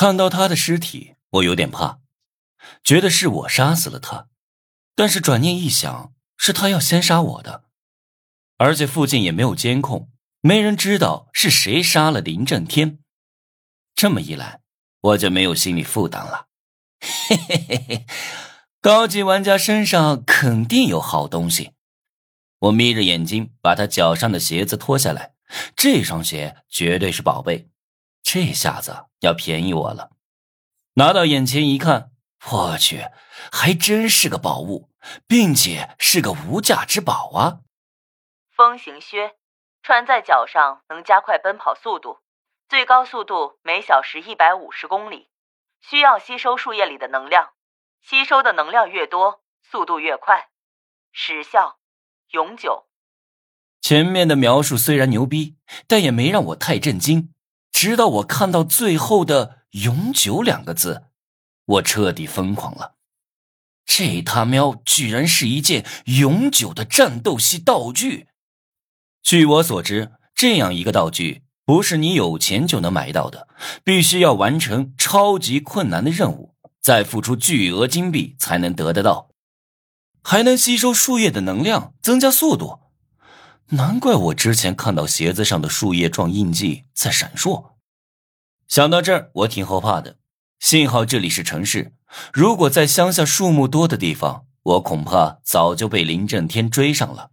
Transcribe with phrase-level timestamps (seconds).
[0.00, 1.98] 看到他的尸体，我有点怕，
[2.82, 4.28] 觉得是我杀死了他。
[4.94, 7.64] 但是转念一想，是他要先杀我的，
[8.56, 10.10] 而且附近也没有监控，
[10.40, 13.00] 没人知道是谁杀了林正天。
[13.94, 14.62] 这么一来，
[15.02, 16.46] 我就没有心理负担了。
[17.02, 18.06] 嘿嘿嘿嘿，
[18.80, 21.72] 高级玩家身上肯定有好东西。
[22.60, 25.34] 我眯着眼睛，把他脚上的鞋子脱下来，
[25.76, 27.69] 这双鞋绝对是宝贝。
[28.32, 30.12] 这下子要便宜我了。
[30.94, 32.12] 拿到眼前一看，
[32.52, 33.08] 我去，
[33.50, 34.88] 还真是个宝物，
[35.26, 37.58] 并且是个无价之宝啊！
[38.54, 39.34] 风行靴，
[39.82, 42.18] 穿在脚上能加快奔跑速度，
[42.68, 45.28] 最高速度每小时一百五十公里，
[45.80, 47.50] 需要吸收树叶里的能量，
[48.00, 50.50] 吸收的能量越多，速度越快。
[51.10, 51.80] 时效。
[52.30, 52.86] 永久。
[53.80, 55.56] 前面的描述虽然牛逼，
[55.88, 57.34] 但也没让我太震惊。
[57.72, 61.04] 直到我看到最后的“永久”两个字，
[61.64, 62.96] 我彻底疯狂了。
[63.86, 68.28] 这他喵居然是一件永久的战斗系道具！
[69.22, 73.48] 据我所知，这样一个道具不是你有钱就能买到的，
[73.82, 79.30] 必须要完成超级困难的任务，再付出巨额金币才能得得到。
[80.22, 82.80] 还能吸收树叶的能量，增加速度。
[83.70, 87.69] 难怪我之前看到鞋子上的树叶状印记在闪烁。
[88.70, 90.18] 想到这儿，我挺后怕的。
[90.60, 91.92] 幸好这里是城市，
[92.32, 97.30] 如果在乡下树木多的地方，我恐怕早就被林震天追上了。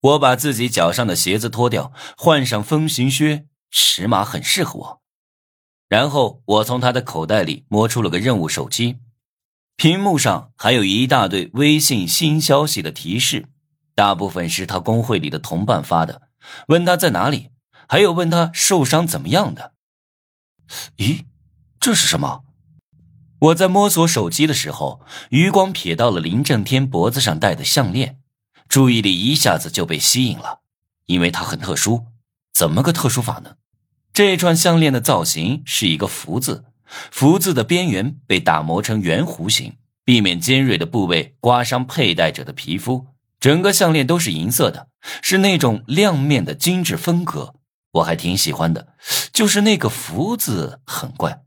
[0.00, 5.02] 我把自己脚上的鞋子脱掉，换上风行靴，尺码很适合我。
[5.88, 9.00] 然后我从他的口袋里摸出了个任务手机。
[9.74, 13.48] 屏幕上还有一大堆微信新消息的提示，
[13.96, 16.22] 大部分是他工会里的同伴发的，
[16.68, 17.50] 问他在哪里，
[17.88, 19.72] 还有问他受伤怎么样的。
[20.98, 21.24] 咦，
[21.80, 22.44] 这是什么？
[23.38, 25.00] 我在摸索手机的时候，
[25.30, 28.18] 余光瞥到了林正天脖子上戴的项链，
[28.68, 30.60] 注意力一下子就被吸引了，
[31.04, 32.06] 因为它很特殊。
[32.54, 33.56] 怎么个特殊法呢？
[34.14, 36.64] 这串项链的造型是一个福字。
[37.10, 43.08] 福字的边缘被打磨成圆弧形，避免尖锐的部位刮伤佩戴者的皮肤。
[43.38, 44.88] 整个项链都是银色的，
[45.20, 47.56] 是那种亮面的精致风格，
[47.92, 48.94] 我还挺喜欢的。
[49.36, 51.44] 就是那个福字很怪。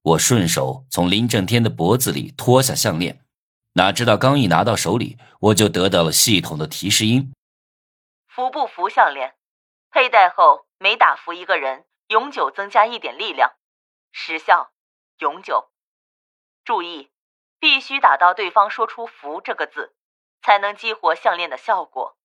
[0.00, 3.22] 我顺手从林正天的脖子里脱下项链，
[3.74, 7.30] 哪知道刚一拿到手里，我就得到了系统的提示音：
[8.26, 9.34] 福不福项链？
[9.90, 13.52] 佩戴后每打服一个人，永久增加一点力量。
[14.12, 14.70] 时效，
[15.18, 15.68] 永久。
[16.64, 17.10] 注意，
[17.58, 19.94] 必须打到对方说出“福”这个字，
[20.40, 22.16] 才能激活项链的效果。